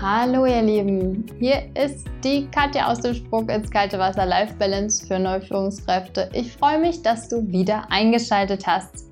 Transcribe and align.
Hallo 0.00 0.46
ihr 0.46 0.62
Lieben, 0.62 1.26
hier 1.40 1.74
ist 1.74 2.06
die 2.22 2.46
Katja 2.52 2.86
aus 2.86 3.00
dem 3.00 3.14
Sprung 3.14 3.48
ins 3.48 3.68
kalte 3.68 3.98
Wasser 3.98 4.26
Life 4.26 4.54
Balance 4.54 5.04
für 5.04 5.18
Neuführungskräfte. 5.18 6.30
Ich 6.32 6.52
freue 6.52 6.78
mich, 6.78 7.02
dass 7.02 7.28
du 7.28 7.48
wieder 7.48 7.90
eingeschaltet 7.90 8.64
hast. 8.64 9.08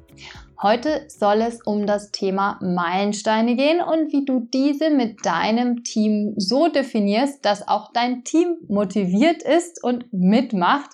Heute 0.63 1.07
soll 1.09 1.41
es 1.41 1.61
um 1.63 1.89
das 1.89 2.13
Thema 2.13 2.61
Meilensteine 2.63 3.57
gehen 3.57 3.81
und 3.81 4.13
wie 4.13 4.25
du 4.25 4.47
diese 4.55 4.91
mit 4.91 5.27
deinem 5.27 5.83
Team 5.83 6.35
so 6.37 6.69
definierst, 6.69 7.45
dass 7.45 7.67
auch 7.67 7.91
dein 7.93 8.23
Team 8.23 8.57
motiviert 8.69 9.43
ist 9.43 9.83
und 9.83 10.13
mitmacht, 10.13 10.91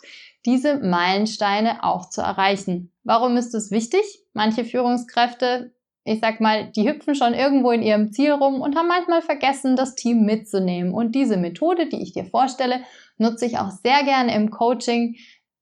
diese 0.46 0.78
Meilensteine 0.78 1.84
auch 1.84 2.08
zu 2.08 2.22
erreichen. 2.22 2.92
Warum 3.04 3.36
ist 3.36 3.54
es 3.54 3.70
wichtig? 3.70 4.24
Manche 4.32 4.64
Führungskräfte 4.64 5.74
ich 6.04 6.20
sag 6.20 6.40
mal, 6.40 6.70
die 6.72 6.88
hüpfen 6.88 7.14
schon 7.14 7.34
irgendwo 7.34 7.70
in 7.70 7.82
ihrem 7.82 8.12
Ziel 8.12 8.32
rum 8.32 8.60
und 8.60 8.76
haben 8.76 8.88
manchmal 8.88 9.22
vergessen, 9.22 9.76
das 9.76 9.94
Team 9.94 10.24
mitzunehmen. 10.24 10.92
Und 10.92 11.14
diese 11.14 11.36
Methode, 11.36 11.88
die 11.88 12.02
ich 12.02 12.12
dir 12.12 12.24
vorstelle, 12.24 12.80
nutze 13.18 13.46
ich 13.46 13.58
auch 13.58 13.70
sehr 13.70 14.02
gerne 14.04 14.34
im 14.34 14.50
Coaching, 14.50 15.16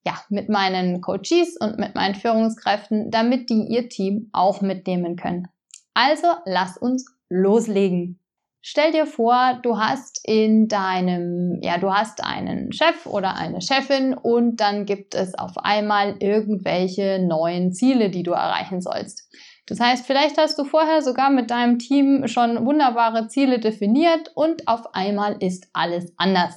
ja, 0.07 0.15
mit 0.31 0.49
meinen 0.49 1.03
Coaches 1.03 1.59
und 1.61 1.79
mit 1.79 1.95
meinen 1.95 2.15
Führungskräften, 2.15 3.11
damit 3.11 3.51
die 3.51 3.67
ihr 3.69 3.89
Team 3.91 4.31
auch 4.33 4.63
mitnehmen 4.63 5.17
können. 5.17 5.49
Also 5.93 6.29
lass 6.47 6.79
uns 6.79 7.05
loslegen. 7.29 8.19
Stell 8.63 8.93
dir 8.93 9.07
vor, 9.07 9.59
du 9.63 9.79
hast 9.79 10.21
in 10.23 10.69
deinem, 10.69 11.61
ja, 11.63 11.79
du 11.79 11.93
hast 11.93 12.23
einen 12.23 12.73
Chef 12.73 13.07
oder 13.07 13.35
eine 13.35 13.63
Chefin 13.63 14.13
und 14.13 14.57
dann 14.61 14.85
gibt 14.85 15.15
es 15.15 15.35
auf 15.35 15.57
einmal 15.57 16.17
irgendwelche 16.19 17.19
neuen 17.27 17.73
Ziele, 17.73 18.11
die 18.11 18.23
du 18.23 18.33
erreichen 18.33 18.83
sollst. 18.83 19.31
Das 19.71 19.79
heißt, 19.79 20.05
vielleicht 20.05 20.37
hast 20.37 20.59
du 20.59 20.65
vorher 20.65 21.01
sogar 21.01 21.31
mit 21.31 21.53
deinem 21.53 21.79
Team 21.79 22.27
schon 22.27 22.67
wunderbare 22.67 23.29
Ziele 23.29 23.61
definiert 23.61 24.33
und 24.35 24.67
auf 24.67 24.95
einmal 24.97 25.37
ist 25.39 25.69
alles 25.73 26.13
anders. 26.17 26.57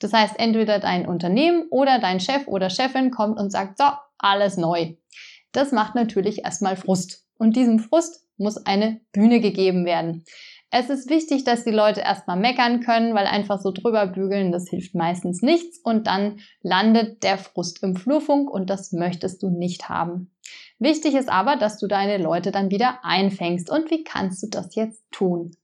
Das 0.00 0.12
heißt, 0.12 0.34
entweder 0.40 0.80
dein 0.80 1.06
Unternehmen 1.06 1.68
oder 1.70 2.00
dein 2.00 2.18
Chef 2.18 2.48
oder 2.48 2.68
Chefin 2.68 3.12
kommt 3.12 3.38
und 3.38 3.52
sagt, 3.52 3.78
so, 3.78 3.84
alles 4.18 4.56
neu. 4.56 4.94
Das 5.52 5.70
macht 5.70 5.94
natürlich 5.94 6.44
erstmal 6.44 6.74
Frust. 6.74 7.24
Und 7.38 7.54
diesem 7.54 7.78
Frust 7.78 8.26
muss 8.38 8.56
eine 8.66 9.00
Bühne 9.12 9.38
gegeben 9.38 9.84
werden. 9.84 10.24
Es 10.72 10.90
ist 10.90 11.08
wichtig, 11.08 11.44
dass 11.44 11.62
die 11.62 11.70
Leute 11.70 12.00
erstmal 12.00 12.36
meckern 12.36 12.80
können, 12.80 13.14
weil 13.14 13.26
einfach 13.26 13.60
so 13.60 13.70
drüber 13.70 14.08
bügeln, 14.08 14.50
das 14.50 14.68
hilft 14.68 14.96
meistens 14.96 15.42
nichts 15.42 15.78
und 15.78 16.08
dann 16.08 16.40
landet 16.60 17.22
der 17.22 17.38
Frust 17.38 17.84
im 17.84 17.94
Flurfunk 17.94 18.50
und 18.50 18.68
das 18.68 18.90
möchtest 18.90 19.44
du 19.44 19.48
nicht 19.48 19.88
haben. 19.88 20.32
Wichtig 20.78 21.14
ist 21.14 21.28
aber, 21.28 21.56
dass 21.56 21.78
du 21.78 21.86
deine 21.86 22.22
Leute 22.22 22.50
dann 22.50 22.70
wieder 22.70 23.00
einfängst. 23.02 23.70
Und 23.70 23.90
wie 23.90 24.04
kannst 24.04 24.42
du 24.42 24.48
das 24.48 24.74
jetzt 24.74 25.02
tun? 25.10 25.56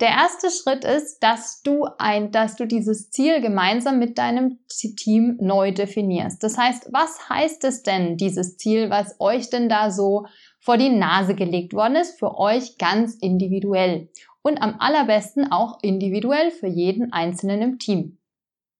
Der 0.00 0.10
erste 0.10 0.50
Schritt 0.50 0.84
ist, 0.84 1.18
dass 1.20 1.62
du 1.62 1.86
ein, 1.98 2.30
dass 2.30 2.54
du 2.54 2.66
dieses 2.66 3.10
Ziel 3.10 3.40
gemeinsam 3.40 3.98
mit 3.98 4.16
deinem 4.16 4.58
Team 4.68 5.36
neu 5.40 5.72
definierst. 5.72 6.42
Das 6.44 6.56
heißt, 6.56 6.90
was 6.92 7.28
heißt 7.28 7.64
es 7.64 7.82
denn, 7.82 8.16
dieses 8.16 8.56
Ziel, 8.58 8.90
was 8.90 9.16
euch 9.18 9.50
denn 9.50 9.68
da 9.68 9.90
so 9.90 10.26
vor 10.60 10.76
die 10.76 10.90
Nase 10.90 11.34
gelegt 11.34 11.72
worden 11.72 11.96
ist, 11.96 12.18
für 12.18 12.38
euch 12.38 12.78
ganz 12.78 13.14
individuell? 13.14 14.08
und 14.42 14.62
am 14.62 14.76
allerbesten 14.78 15.52
auch 15.52 15.78
individuell 15.82 16.50
für 16.50 16.66
jeden 16.66 17.12
Einzelnen 17.12 17.62
im 17.62 17.78
Team. 17.78 18.17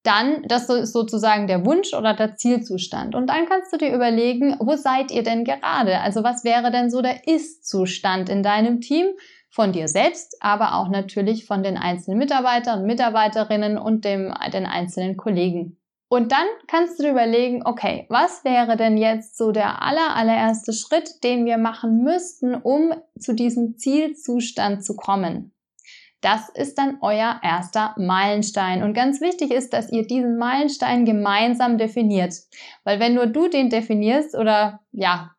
Dann, 0.08 0.42
das 0.48 0.70
ist 0.70 0.94
sozusagen 0.94 1.48
der 1.48 1.66
Wunsch 1.66 1.92
oder 1.92 2.14
der 2.14 2.34
Zielzustand. 2.34 3.14
Und 3.14 3.26
dann 3.26 3.44
kannst 3.44 3.74
du 3.74 3.76
dir 3.76 3.94
überlegen, 3.94 4.56
wo 4.58 4.74
seid 4.74 5.10
ihr 5.10 5.22
denn 5.22 5.44
gerade? 5.44 6.00
Also 6.00 6.24
was 6.24 6.44
wäre 6.44 6.70
denn 6.70 6.88
so 6.88 7.02
der 7.02 7.28
Ist-Zustand 7.28 8.30
in 8.30 8.42
deinem 8.42 8.80
Team? 8.80 9.08
Von 9.50 9.72
dir 9.72 9.86
selbst, 9.86 10.36
aber 10.40 10.76
auch 10.76 10.88
natürlich 10.88 11.44
von 11.44 11.62
den 11.62 11.76
einzelnen 11.76 12.18
Mitarbeitern 12.18 12.80
und 12.80 12.86
Mitarbeiterinnen 12.86 13.76
und 13.76 14.06
dem, 14.06 14.32
den 14.50 14.64
einzelnen 14.64 15.18
Kollegen. 15.18 15.76
Und 16.08 16.32
dann 16.32 16.46
kannst 16.68 16.98
du 16.98 17.02
dir 17.02 17.10
überlegen, 17.10 17.66
okay, 17.66 18.06
was 18.08 18.44
wäre 18.44 18.78
denn 18.78 18.96
jetzt 18.96 19.36
so 19.36 19.52
der 19.52 19.82
aller, 19.82 20.16
allererste 20.16 20.72
Schritt, 20.72 21.22
den 21.22 21.44
wir 21.44 21.58
machen 21.58 22.02
müssten, 22.02 22.54
um 22.54 22.94
zu 23.18 23.34
diesem 23.34 23.76
Zielzustand 23.76 24.84
zu 24.84 24.96
kommen? 24.96 25.52
Das 26.20 26.48
ist 26.48 26.78
dann 26.78 26.98
euer 27.00 27.40
erster 27.42 27.94
Meilenstein. 27.96 28.82
Und 28.82 28.94
ganz 28.94 29.20
wichtig 29.20 29.52
ist, 29.52 29.72
dass 29.72 29.90
ihr 29.92 30.06
diesen 30.06 30.36
Meilenstein 30.36 31.04
gemeinsam 31.04 31.78
definiert. 31.78 32.34
Weil 32.84 32.98
wenn 32.98 33.14
nur 33.14 33.26
du 33.26 33.48
den 33.48 33.70
definierst 33.70 34.36
oder 34.36 34.80
ja, 34.90 35.30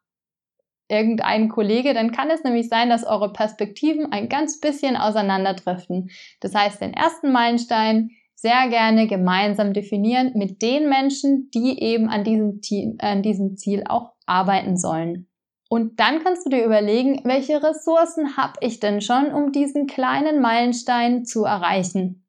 irgendein 0.89 1.49
Kollege, 1.49 1.93
dann 1.93 2.11
kann 2.11 2.29
es 2.29 2.43
nämlich 2.43 2.67
sein, 2.67 2.89
dass 2.89 3.05
eure 3.05 3.31
Perspektiven 3.31 4.11
ein 4.11 4.27
ganz 4.27 4.59
bisschen 4.59 4.97
auseinanderdriften. 4.97 6.09
Das 6.39 6.55
heißt, 6.55 6.81
den 6.81 6.93
ersten 6.93 7.31
Meilenstein 7.31 8.09
sehr 8.35 8.69
gerne 8.69 9.07
gemeinsam 9.07 9.73
definieren 9.73 10.31
mit 10.35 10.61
den 10.61 10.89
Menschen, 10.89 11.49
die 11.53 11.81
eben 11.81 12.09
an 12.09 12.23
diesem, 12.23 12.59
an 12.99 13.21
diesem 13.21 13.57
Ziel 13.57 13.83
auch 13.87 14.13
arbeiten 14.25 14.77
sollen. 14.77 15.28
Und 15.69 15.99
dann 15.99 16.23
kannst 16.23 16.45
du 16.45 16.49
dir 16.49 16.65
überlegen, 16.65 17.21
welche 17.25 17.61
Ressourcen 17.63 18.35
habe 18.35 18.53
ich 18.61 18.79
denn 18.79 19.01
schon, 19.01 19.31
um 19.31 19.51
diesen 19.51 19.85
kleinen 19.85 20.41
Meilenstein 20.41 21.25
zu 21.25 21.45
erreichen. 21.45 22.25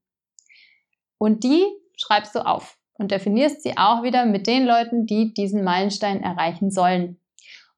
Und 1.16 1.42
die 1.42 1.64
schreibst 1.96 2.34
du 2.34 2.44
auf 2.46 2.76
und 2.92 3.10
definierst 3.10 3.62
sie 3.62 3.78
auch 3.78 4.02
wieder 4.02 4.26
mit 4.26 4.46
den 4.46 4.66
Leuten, 4.66 5.06
die 5.06 5.32
diesen 5.32 5.64
Meilenstein 5.64 6.22
erreichen 6.22 6.70
sollen. 6.70 7.18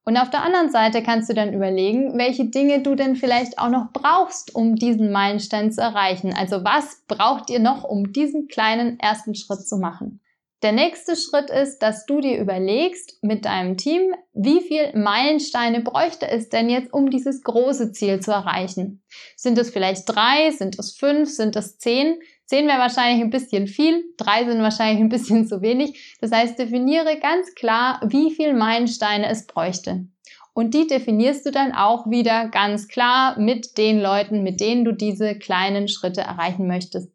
Und 0.04 0.16
auf 0.16 0.30
der 0.30 0.42
anderen 0.42 0.70
Seite 0.70 1.00
kannst 1.00 1.30
du 1.30 1.34
dann 1.34 1.54
überlegen, 1.54 2.18
welche 2.18 2.46
Dinge 2.46 2.82
du 2.82 2.96
denn 2.96 3.14
vielleicht 3.14 3.60
auch 3.60 3.68
noch 3.68 3.92
brauchst, 3.92 4.52
um 4.56 4.74
diesen 4.74 5.12
Meilenstein 5.12 5.70
zu 5.70 5.80
erreichen. 5.80 6.34
Also 6.34 6.64
was 6.64 7.02
braucht 7.06 7.50
ihr 7.50 7.60
noch, 7.60 7.84
um 7.84 8.12
diesen 8.12 8.48
kleinen 8.48 8.98
ersten 8.98 9.36
Schritt 9.36 9.60
zu 9.60 9.76
machen? 9.76 10.20
Der 10.62 10.70
nächste 10.70 11.16
Schritt 11.16 11.50
ist, 11.50 11.80
dass 11.80 12.06
du 12.06 12.20
dir 12.20 12.38
überlegst 12.38 13.18
mit 13.20 13.44
deinem 13.46 13.76
Team, 13.76 14.14
wie 14.32 14.60
viel 14.60 14.96
Meilensteine 14.96 15.80
bräuchte 15.80 16.28
es 16.28 16.50
denn 16.50 16.70
jetzt, 16.70 16.92
um 16.92 17.10
dieses 17.10 17.42
große 17.42 17.90
Ziel 17.90 18.20
zu 18.20 18.30
erreichen? 18.30 19.02
Sind 19.36 19.58
es 19.58 19.70
vielleicht 19.70 20.08
drei? 20.08 20.52
Sind 20.52 20.78
es 20.78 20.92
fünf? 20.92 21.28
Sind 21.28 21.56
es 21.56 21.78
zehn? 21.78 22.20
Zehn 22.46 22.68
wäre 22.68 22.78
wahrscheinlich 22.78 23.24
ein 23.24 23.30
bisschen 23.30 23.66
viel, 23.66 24.04
drei 24.16 24.44
sind 24.44 24.62
wahrscheinlich 24.62 25.00
ein 25.00 25.08
bisschen 25.08 25.46
zu 25.48 25.62
wenig. 25.62 26.16
Das 26.20 26.30
heißt, 26.30 26.58
definiere 26.58 27.18
ganz 27.18 27.54
klar, 27.54 28.00
wie 28.04 28.30
viel 28.30 28.54
Meilensteine 28.54 29.28
es 29.28 29.46
bräuchte. 29.46 30.06
Und 30.54 30.74
die 30.74 30.86
definierst 30.86 31.46
du 31.46 31.50
dann 31.50 31.72
auch 31.72 32.08
wieder 32.08 32.48
ganz 32.48 32.86
klar 32.86 33.38
mit 33.38 33.78
den 33.78 34.00
Leuten, 34.00 34.42
mit 34.42 34.60
denen 34.60 34.84
du 34.84 34.92
diese 34.92 35.34
kleinen 35.34 35.88
Schritte 35.88 36.20
erreichen 36.20 36.66
möchtest. 36.66 37.11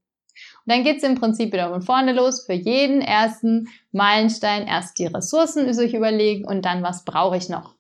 Und 0.67 0.73
dann 0.73 0.83
geht's 0.83 1.03
im 1.03 1.16
Prinzip 1.16 1.53
wieder 1.53 1.69
von 1.69 1.81
vorne 1.81 2.11
los. 2.11 2.45
Für 2.45 2.51
jeden 2.51 3.01
ersten 3.01 3.69
Meilenstein 3.94 4.67
erst 4.67 5.00
die 5.00 5.05
Ressourcen 5.05 5.73
sich 5.73 5.94
überlegen 5.94 6.45
und 6.45 6.66
dann, 6.66 6.83
was 6.83 7.05
brauche 7.05 7.38
ich 7.38 7.47
noch. 7.47 7.75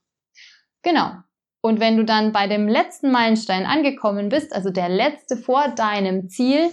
Genau. 0.83 1.11
Und 1.59 1.81
wenn 1.81 1.97
du 1.97 2.05
dann 2.05 2.31
bei 2.31 2.47
dem 2.47 2.69
letzten 2.69 3.11
Meilenstein 3.11 3.65
angekommen 3.65 4.29
bist, 4.29 4.55
also 4.55 4.69
der 4.69 4.87
letzte 4.87 5.35
vor 5.35 5.67
deinem 5.67 6.29
Ziel, 6.29 6.69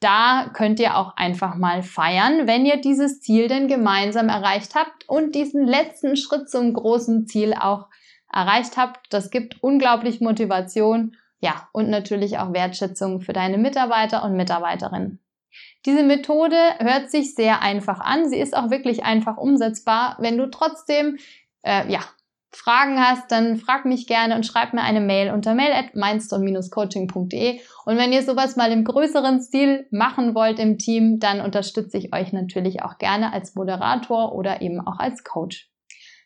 da 0.00 0.50
könnt 0.52 0.78
ihr 0.78 0.98
auch 0.98 1.16
einfach 1.16 1.54
mal 1.54 1.82
feiern, 1.82 2.46
wenn 2.46 2.66
ihr 2.66 2.78
dieses 2.78 3.22
Ziel 3.22 3.48
denn 3.48 3.68
gemeinsam 3.68 4.28
erreicht 4.28 4.74
habt 4.74 5.08
und 5.08 5.34
diesen 5.34 5.66
letzten 5.66 6.16
Schritt 6.16 6.50
zum 6.50 6.74
großen 6.74 7.26
Ziel 7.26 7.54
auch 7.54 7.88
erreicht 8.30 8.76
habt. 8.76 9.06
Das 9.08 9.30
gibt 9.30 9.62
unglaublich 9.62 10.20
Motivation 10.20 11.16
ja, 11.42 11.68
und 11.72 11.90
natürlich 11.90 12.38
auch 12.38 12.52
Wertschätzung 12.52 13.20
für 13.20 13.32
deine 13.32 13.58
Mitarbeiter 13.58 14.24
und 14.24 14.36
Mitarbeiterinnen. 14.36 15.18
Diese 15.84 16.04
Methode 16.04 16.56
hört 16.78 17.10
sich 17.10 17.34
sehr 17.34 17.60
einfach 17.62 18.00
an. 18.00 18.30
Sie 18.30 18.38
ist 18.38 18.56
auch 18.56 18.70
wirklich 18.70 19.02
einfach 19.02 19.36
umsetzbar. 19.36 20.16
Wenn 20.20 20.38
du 20.38 20.48
trotzdem 20.48 21.18
äh, 21.64 21.90
ja, 21.90 22.00
Fragen 22.52 23.00
hast, 23.00 23.32
dann 23.32 23.56
frag 23.56 23.84
mich 23.86 24.06
gerne 24.06 24.36
und 24.36 24.46
schreib 24.46 24.72
mir 24.72 24.82
eine 24.82 25.00
Mail 25.00 25.32
unter 25.32 25.54
mail 25.54 25.72
at 25.72 25.96
mindstone-coaching.de. 25.96 27.60
Und 27.86 27.96
wenn 27.96 28.12
ihr 28.12 28.22
sowas 28.22 28.54
mal 28.54 28.70
im 28.70 28.84
größeren 28.84 29.42
Stil 29.42 29.88
machen 29.90 30.36
wollt 30.36 30.60
im 30.60 30.78
Team, 30.78 31.18
dann 31.18 31.40
unterstütze 31.40 31.98
ich 31.98 32.14
euch 32.14 32.32
natürlich 32.32 32.82
auch 32.82 32.98
gerne 32.98 33.32
als 33.32 33.56
Moderator 33.56 34.32
oder 34.32 34.62
eben 34.62 34.80
auch 34.86 35.00
als 35.00 35.24
Coach. 35.24 35.71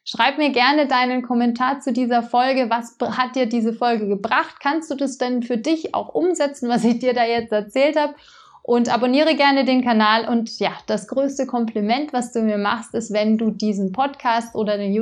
Schreib 0.08 0.38
mir 0.38 0.50
gerne 0.50 0.86
deinen 0.86 1.22
Kommentar 1.22 1.80
zu 1.80 1.92
dieser 1.92 2.22
Folge. 2.22 2.70
Was 2.70 2.96
hat 3.18 3.34
dir 3.34 3.46
diese 3.46 3.72
Folge 3.72 4.06
gebracht? 4.06 4.60
Kannst 4.60 4.88
du 4.88 4.94
das 4.94 5.18
denn 5.18 5.42
für 5.42 5.56
dich 5.56 5.96
auch 5.96 6.14
umsetzen, 6.14 6.68
was 6.68 6.84
ich 6.84 7.00
dir 7.00 7.12
da 7.12 7.24
jetzt 7.24 7.50
erzählt 7.50 7.98
habe? 7.98 8.14
Und 8.62 8.88
abonniere 8.88 9.34
gerne 9.34 9.64
den 9.64 9.82
Kanal. 9.82 10.28
Und 10.28 10.60
ja, 10.60 10.70
das 10.86 11.08
größte 11.08 11.46
Kompliment, 11.46 12.12
was 12.12 12.30
du 12.30 12.42
mir 12.42 12.56
machst, 12.56 12.94
ist, 12.94 13.12
wenn 13.12 13.36
du 13.36 13.50
diesen 13.50 13.90
Podcast 13.90 14.54
oder 14.54 14.78
den 14.78 14.92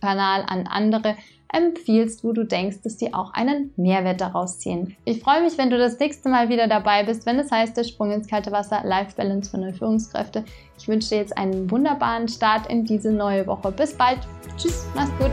YouTube-Kanal 0.00 0.44
an 0.46 0.66
andere 0.66 1.16
empfiehlst, 1.50 2.24
wo 2.24 2.32
du 2.32 2.44
denkst, 2.44 2.82
dass 2.84 2.98
die 2.98 3.14
auch 3.14 3.32
einen 3.32 3.72
Mehrwert 3.76 4.20
daraus 4.20 4.58
ziehen. 4.58 4.96
Ich 5.06 5.22
freue 5.22 5.42
mich, 5.42 5.56
wenn 5.56 5.70
du 5.70 5.78
das 5.78 5.98
nächste 5.98 6.28
Mal 6.28 6.50
wieder 6.50 6.68
dabei 6.68 7.04
bist, 7.04 7.24
wenn 7.24 7.38
es 7.38 7.50
heißt, 7.50 7.76
der 7.76 7.84
Sprung 7.84 8.10
ins 8.10 8.28
kalte 8.28 8.52
Wasser, 8.52 8.82
Life 8.84 9.16
Balance 9.16 9.50
für 9.50 9.58
neue 9.58 9.72
Führungskräfte. 9.72 10.44
Ich 10.78 10.88
wünsche 10.88 11.08
dir 11.10 11.16
jetzt 11.16 11.36
einen 11.38 11.70
wunderbaren 11.70 12.28
Start 12.28 12.70
in 12.70 12.84
diese 12.84 13.12
neue 13.12 13.46
Woche. 13.46 13.72
Bis 13.72 13.94
bald. 13.94 14.18
Tschüss, 14.58 14.84
mach's 14.94 15.10
gut. 15.18 15.30